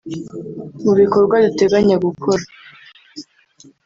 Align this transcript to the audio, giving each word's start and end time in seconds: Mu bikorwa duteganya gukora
Mu 0.83 0.93
bikorwa 0.99 1.35
duteganya 1.45 1.95
gukora 2.05 2.43